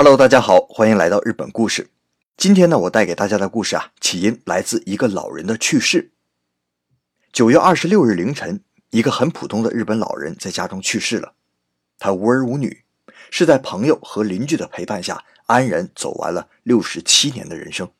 [0.00, 1.90] Hello，大家好，欢迎来到日本故事。
[2.36, 6.12] 今天呢，我带给大家的故事啊，起因来自一个老人的去世。
[7.32, 11.34] 九月二十六日凌晨，一个很普通的日本老人在家中去世了。
[11.98, 12.84] 他无儿无女，
[13.32, 17.90] 是在朋友和邻居的陪伴下，安然走完了六十七年的人生。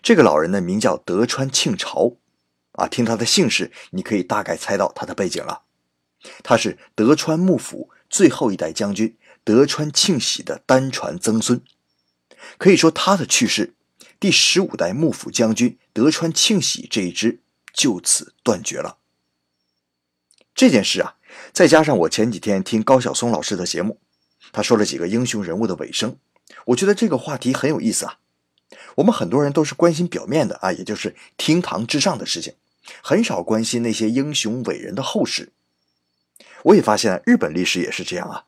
[0.00, 2.12] 这个老人呢，名叫德川庆朝，
[2.74, 5.62] 啊，听他的姓氏，你可以大概猜到他的背景了。
[6.44, 9.16] 他是德川幕府最后一代将军。
[9.46, 11.62] 德川庆喜的单传曾孙，
[12.58, 13.74] 可以说他的去世，
[14.18, 17.38] 第十五代幕府将军德川庆喜这一支
[17.72, 18.98] 就此断绝了。
[20.52, 21.14] 这件事啊，
[21.52, 24.00] 再加上我前几天听高晓松老师的节目，
[24.50, 26.18] 他说了几个英雄人物的尾声，
[26.64, 28.18] 我觉得这个话题很有意思啊。
[28.96, 32.54] 我们很多人都是关心表面的啊，也就是厅堂之上的事情，
[33.00, 35.52] 很少关心那些英雄伟人的后事。
[36.64, 38.42] 我也发现日本历史也是这样啊。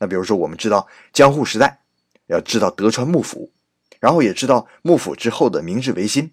[0.00, 1.82] 那比如说，我们知道江户时代，
[2.26, 3.52] 要知道德川幕府，
[4.00, 6.32] 然后也知道幕府之后的明治维新。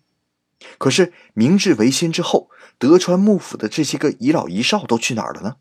[0.77, 5.57] 可是明治维新之后，德川幕府的这些个遗老遗少都去哪儿了呢？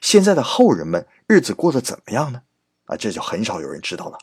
[0.00, 2.42] 现在的后人们日子过得怎么样呢？
[2.84, 4.18] 啊，这就很少有人知道了。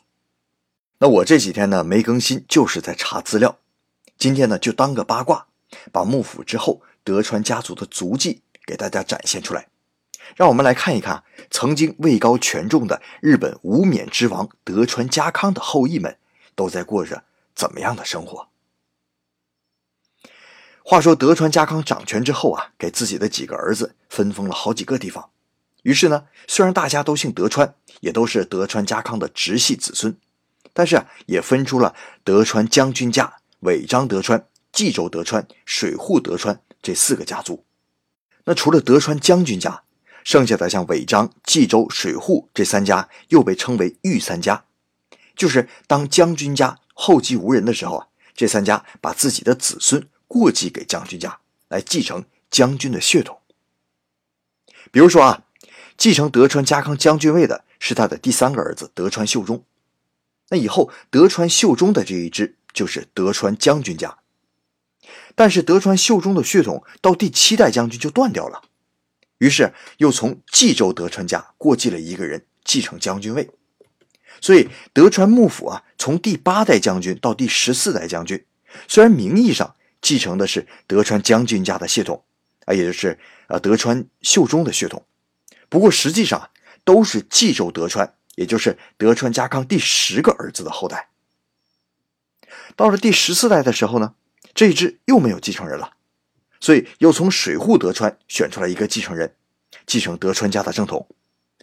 [1.00, 3.58] 那我这几天呢没更新，就是在查资料。
[4.20, 5.48] 今天呢就当个八卦，
[5.92, 9.68] 把幕府之后德川家族的足迹给大家展现出来。
[10.36, 16.18] 让我们来看一看，曾经位高权重的日本无冕之王德川家康的后裔们
[16.56, 18.48] 都在过着怎么样的生活。
[20.84, 25.30] 话说德川家康掌权之后啊，给自己的几个儿子分封了好几个地方。
[25.84, 30.18] 于是呢，虽然大家都姓德川，也都是德川家康的直系子孙，
[30.74, 37.64] 但是啊，也分出了德川将军家、尾张德川、冀州德川、水户德川这四个家族。
[38.46, 39.84] 那除了德川将军家，
[40.24, 44.66] 剩下的像尾张、冀州、水户这三家，又被称为御三家，
[45.36, 53.40] 就是当将军家后继无人的时候啊，这三家把自己的子孙过继给将军家，来继承将军的血统。
[54.92, 55.44] 比如说啊，
[55.98, 59.64] 继承德川家康将军位的是他的第三个儿子德川秀忠，
[60.50, 64.20] 那以后德川秀忠的这一支就是德川将军家，
[65.36, 68.64] 但是德川秀忠的血统到第七代将军就断掉了。
[69.42, 73.50] 于是又从冀州德川家过继了一个人继承将军位，
[74.40, 78.46] 所以德川幕府啊，从第八代将军到第十四代将军，
[78.88, 82.24] 虽然名义上继承的是德川将军家的血统
[82.66, 85.04] 啊，也就是啊德川秀忠的血统，
[85.70, 86.52] 不过实际上
[86.84, 91.10] 都是冀州德川，也就是德川家康第十个儿子的后代。
[92.76, 94.14] 到了第十四代的时候呢，
[94.54, 95.94] 这一支又没有继承人了。
[96.62, 99.36] 所以又从水户德川选出来一个继承人，
[99.86, 101.06] 继承德川家的正统。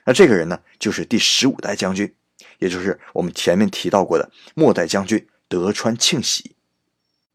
[0.05, 2.15] 那这个人呢，就是第十五代将军，
[2.59, 6.57] 也就是我们前面提到过的末代将军德川庆喜。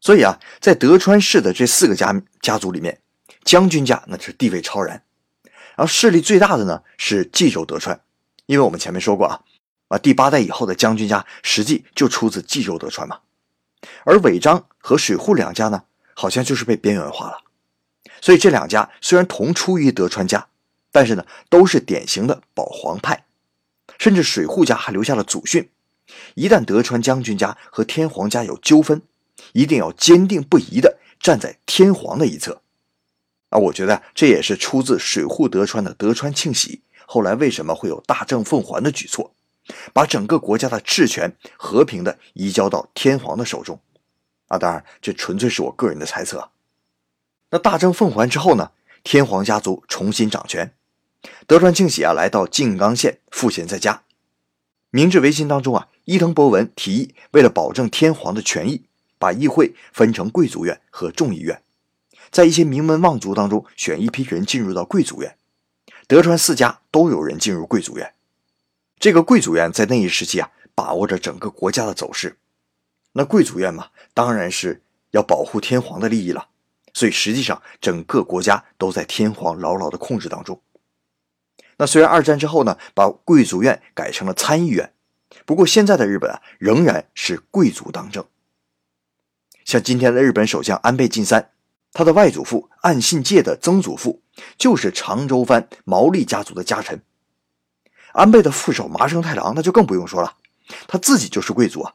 [0.00, 3.00] 所以啊，在德川氏的这四个家家族里面，
[3.44, 5.02] 将军家那是地位超然。
[5.76, 7.98] 然后势力最大的呢是冀州德川，
[8.46, 9.40] 因为我们前面说过啊，
[9.88, 13.20] 啊第八代以后的将军家实际就出自冀州德川嘛。
[14.04, 17.43] 而尾张和水户两家呢，好像就是被边缘化了。
[18.24, 20.46] 所以这两家虽然同出于德川家，
[20.90, 23.26] 但是呢，都是典型的保皇派，
[23.98, 25.68] 甚至水户家还留下了祖训：
[26.34, 29.02] 一旦德川将军家和天皇家有纠纷，
[29.52, 32.62] 一定要坚定不移地站在天皇的一侧。
[33.50, 39.34] 啊，我觉得这也是出自水户德川的德川庆喜后来为什么会有大政奉还的举措，
[39.92, 43.78] 把整个国家的治权和平的移交到天皇的手中。
[44.48, 46.48] 啊，当然这纯粹是我个人的猜测。
[47.54, 48.72] 那大政奉还之后呢？
[49.04, 50.74] 天皇家族重新掌权，
[51.46, 54.02] 德川庆喜啊来到静冈县赋闲在家。
[54.90, 58.82] 明治维新当中啊，伊藤博文提议，为了保证天皇的权益，
[59.20, 61.62] 把议会分成贵族院和众议院，
[62.32, 65.36] 在一些名门望族当中选一批人进入到贵族院。
[66.08, 68.14] 德川四家都有人进入贵族院，
[68.98, 72.36] 这个贵族院在那一时期啊，把握着整个国家的走势。
[73.12, 76.48] 那贵族院嘛，当然是要保护天皇的利益了。
[76.94, 80.62] 所以实际上，整个国家都在天皇牢牢的控制当中。
[81.76, 84.94] 那虽然二战之后呢，把贵族院改成了参议院，
[85.44, 88.24] 不过现在的日本啊，仍然是贵族当政。
[89.64, 91.50] 像今天的日本首相安倍晋三，
[91.92, 94.22] 他的外祖父岸信介的曾祖父
[94.56, 97.02] 就是长州藩毛利家族的家臣。
[98.12, 100.36] 安倍的副手麻生太郎那就更不用说了，
[100.86, 101.94] 他自己就是贵族啊，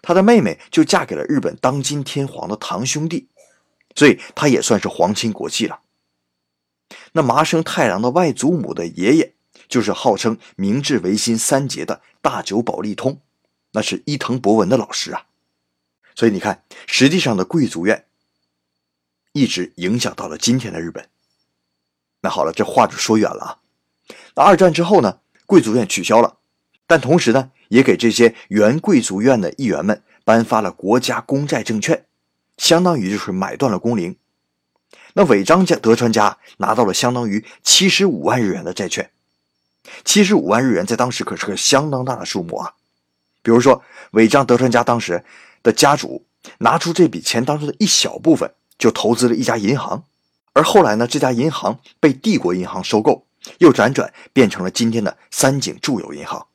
[0.00, 3.28] 他的妹妹就嫁给了日本当今天皇的堂兄弟。
[3.94, 5.80] 所以他也算是皇亲国戚了。
[7.12, 9.34] 那麻生太郎的外祖母的爷爷
[9.68, 13.20] 就是号称明治维新三杰的大久保利通，
[13.72, 15.26] 那是伊藤博文的老师啊。
[16.14, 18.06] 所以你看，实际上的贵族院
[19.32, 21.08] 一直影响到了今天的日本。
[22.20, 23.58] 那好了，这话就说远了啊。
[24.34, 26.36] 那二战之后呢，贵族院取消了，
[26.86, 32.06] 但同时呢，也给这些原贵族院的议员们颁发了国家公债证券，
[32.62, 34.16] 相当于就是买断了工龄。
[35.14, 39.10] 那尾张家德川家拿到了相当于七十五万日元的债券，
[40.04, 42.74] 七十五万日元在当时可是个相当大的数目啊。
[43.42, 43.82] 比如说，
[44.12, 45.24] 尾张德川家当时
[45.64, 46.24] 的家主
[46.58, 50.04] 拿出这笔钱当中的一小部分，就投资了一家银行，
[50.52, 53.26] 而后来呢，这家银行被帝国银行收购，
[53.58, 56.46] 又辗转变成了今天的三井住友银行。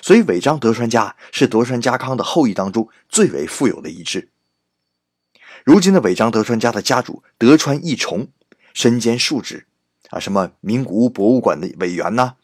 [0.00, 4.28] 所以，尾张德川家是德川家康的后裔当中最为富有的一支。
[5.66, 8.28] 如今的尾张德川家的家主德川义重，
[8.72, 9.66] 身兼数职，
[10.10, 12.34] 啊，什么名古屋博物馆的委员呐，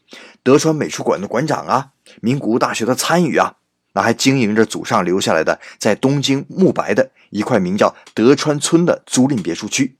[0.42, 3.58] 德川美术馆的馆长啊，名古屋大学的参与啊，
[3.92, 9.96] 那还经营着祖上留下来的在东京木白的一块名叫德川村的租赁别墅区。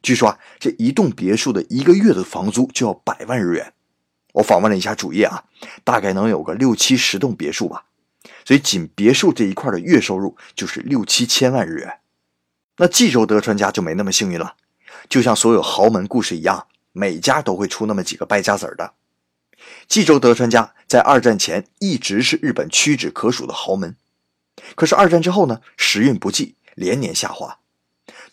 [0.00, 3.74] 据说啊，这一栋别墅的一个月的房租就要百万日元。
[4.32, 5.44] 我访问了一下主页啊，
[5.84, 7.84] 大概能有个六七十栋别墅吧，
[8.46, 11.98] 所以仅别墅这一块的月收入就是六七千万日元。
[12.78, 14.56] 那冀州德川家就没那么幸运了，
[15.08, 18.94] 就像所有豪门故事一样，每家都会出那么几个败家子儿的。
[19.86, 23.96] 冀州德川家在二战前一直是日本屈指可数的豪门，
[24.74, 27.58] 可是二战之后呢，时运不济，连年下滑。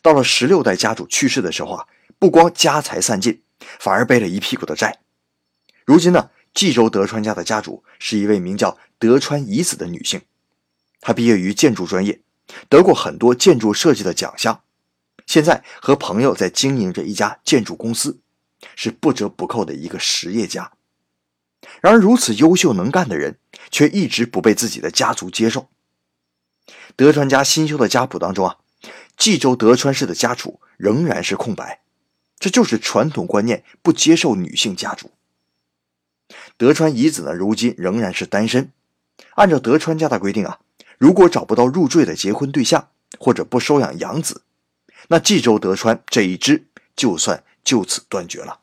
[0.01, 1.87] 到了十六代家主去世的时候啊，
[2.17, 3.43] 不光家财散尽，
[3.79, 5.01] 反而背了一屁股的债。
[5.85, 10.21] 如今呢，冀州德川家的家主是一位名叫德川乙子的女性，
[11.01, 12.21] 她毕业于建筑专业。
[12.69, 14.61] 得过很多建筑设计的奖项，
[15.25, 18.19] 现在和朋友在经营着一家建筑公司，
[18.75, 20.71] 是不折不扣的一个实业家。
[21.81, 23.37] 然而，如此优秀能干的人，
[23.69, 25.69] 却一直不被自己的家族接受。
[26.95, 28.57] 德川家新修的家谱当中啊，
[29.17, 31.81] 冀州德川氏的家主仍然是空白，
[32.39, 35.11] 这就是传统观念不接受女性家主。
[36.57, 38.71] 德川乙子呢，如今仍然是单身，
[39.35, 40.59] 按照德川家的规定啊。
[40.99, 44.43] 如果找不到入赘的结婚对象，或者不收养养子，
[45.07, 48.59] 那冀州德川这一支就算就此断绝了。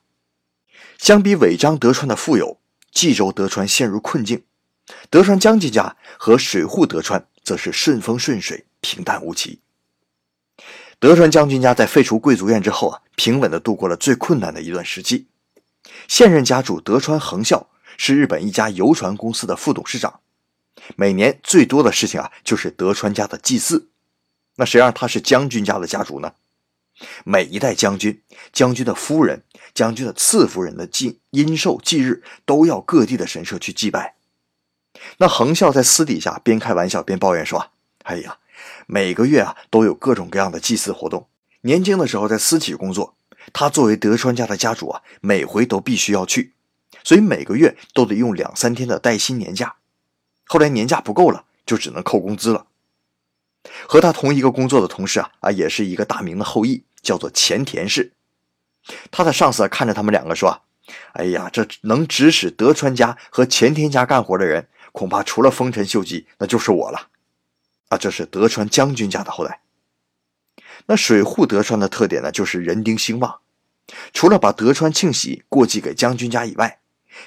[0.98, 2.58] 相比尾张德川的富有，
[2.92, 4.44] 冀州德川陷入困境。
[5.08, 9.60] 德川将军家和水户德川则是顺风顺水、平淡无奇。
[10.98, 15.26] 德川将军家在废除贵族院之后啊，平稳地度过了最困难的一段时期。
[16.06, 20.20] 现任家主德川恒孝是日本一家游船公司的副董事长。
[20.94, 23.88] 每年最多的事情啊，就是德川家的祭祀。
[24.56, 26.34] 那谁让他是将军家的家主呢？
[27.24, 28.22] 每一代将军、
[28.52, 29.42] 将军的夫人、
[29.74, 34.14] 将军的次夫人的祭阴寿忌日，都要各地的神社去祭拜。
[35.18, 37.72] 那恒孝在私底下边开玩笑边抱怨说
[38.04, 38.38] ：“哎呀，
[38.86, 41.28] 每个月啊都有各种各样的祭祀活动。
[41.60, 43.14] 年轻的时候在私企工作，
[43.52, 46.54] 他作为德川家的家主啊，每回都必须要去，
[47.04, 49.74] 所以每个月都得用两三天的带薪年假。”
[50.46, 52.66] 后来年假不够了，就只能扣工资了。
[53.86, 58.12] 和他同一个工作的同事啊啊，也是一个大名的后裔，叫做前田氏。
[59.10, 60.62] 他的上司看着他们两个说
[61.14, 67.08] ：“哎呀，这能指使德川家和前田家干活的人，恐怕除了丰臣秀吉，那就是我了。”
[67.90, 69.62] 啊，这是德川将军家的后代。
[70.86, 73.40] 那水户德川的特点呢，就是人丁兴旺。
[74.12, 76.78] 除了把德川庆喜过继给将军家以外，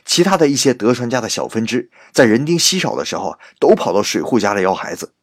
[0.06, 5.14] 其他的一些德川家的小分支，在人丁稀少的时候，都跑到水户家来要孩子。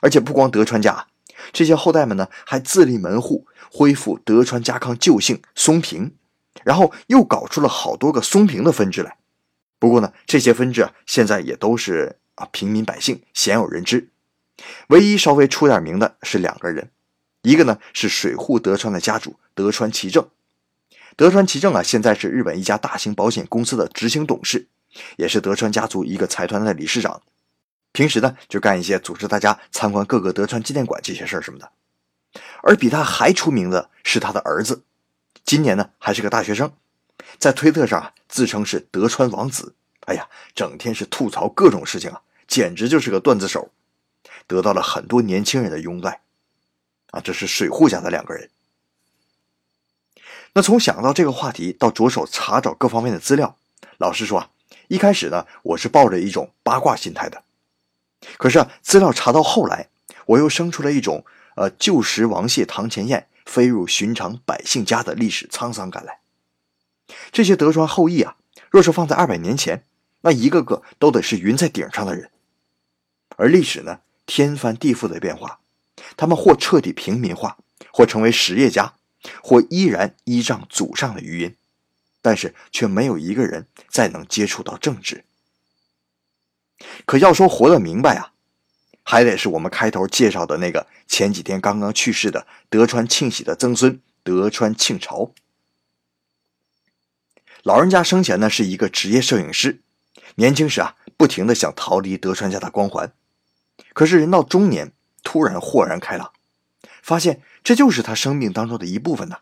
[0.00, 1.06] 而且不光德川家，
[1.52, 6.14] 这些后代们呢，还自立门户，恢复德川家康旧姓松平，
[6.64, 9.16] 然后又搞出了好多个松平的分支来。
[9.78, 14.10] 不过呢，这些分支啊，现在也都是啊平民百姓鲜有人知。
[14.88, 16.90] 唯一稍微出点名的是两个人，
[17.42, 20.28] 一个呢是水户德川的家主德川齐政。
[21.16, 24.68] 德川齐政啊，现在是日本一家大型保险公司的执行董事，
[25.16, 27.22] 也是德川家族一个财团的理事长。
[27.92, 31.72] 平时呢，就干一些组织大家参观各个德川纪念馆这些事儿什么的。
[32.62, 34.82] 而比他还出名的是他的儿子，
[35.42, 36.70] 今年呢还是个大学生，
[37.38, 39.74] 在推特上自称是德川王子。
[40.00, 43.70] 哎呀，整天是吐槽各种事情啊，简直就是个段子手，
[44.46, 46.20] 得到了很多年轻人的拥戴。
[47.12, 48.50] 啊，这是水户家的两个人。
[50.56, 53.58] 那从想到这个话题到着手查找各方面的资料，
[53.98, 54.48] 老实说啊，
[54.88, 57.42] 一开始呢，我是抱着一种八卦心态的。
[58.38, 59.90] 可是啊，资料查到后来，
[60.24, 66.20] 我又生出了一种呃旧时王谢堂前燕，飞入寻常百姓家的历史沧桑感来。
[67.30, 68.36] 这些德川后裔啊，
[68.70, 69.84] 若是放在二百年前，
[70.22, 72.30] 那一个个都得是云在顶上的人。
[73.36, 75.58] 而历史呢，天翻地覆的变化，
[76.16, 77.58] 他们或彻底平民化，
[77.92, 78.94] 或成为实业家，
[79.42, 81.56] 或依然依仗祖上的余荫，
[82.22, 85.24] 但是却没有一个人再能接触到政治。
[87.04, 88.32] 可要说活得明白啊，
[89.02, 95.32] 还得是我们开头介绍的那个前几天刚刚去世的德川庆喜的曾孙德川庆朝。
[97.62, 99.80] 老人家生前呢是一个职业摄影师，
[100.36, 103.12] 年轻时啊不停的想逃离德川家的光环，
[103.92, 104.92] 可是人到中年
[105.24, 106.32] 突然豁然开朗，
[107.06, 109.38] 发现这就是他生命当中的一部分呢。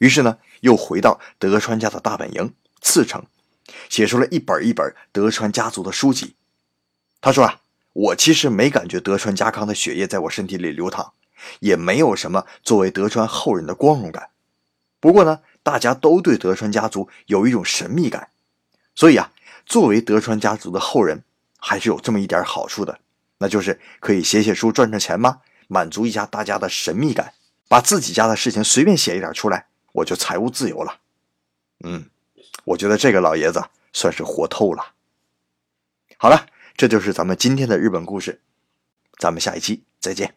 [0.00, 3.24] 于是呢又回到德川家的大本营次城，
[3.88, 6.36] 写出了一本一本德川家族的书籍。
[7.22, 7.62] 他说啊，
[7.94, 11.14] 我其实没感觉德川家康的血液在我身体里流淌，
[11.60, 14.28] 也没有什么作为德川后人的光荣感。
[15.00, 18.28] 不过呢，大家都对德川家族有一种神秘感，
[18.94, 19.32] 所以啊，
[19.64, 21.24] 作为德川家族的后人，
[21.58, 22.98] 还是有这么一点好处的，
[23.38, 25.40] 那就是可以写写书赚赚钱吗？
[25.68, 27.34] 满足一下大家的神秘感，
[27.68, 31.00] 把自己家的事情随便写一点出来，我就财务自由了。
[31.84, 32.08] 嗯，
[32.64, 34.92] 我觉得这个老爷子算是活透了。
[36.16, 36.46] 好了。
[36.76, 38.40] 这就是咱们今天的日本故事，
[39.20, 40.34] 咱们下一期再见。